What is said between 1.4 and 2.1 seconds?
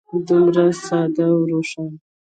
روښانه.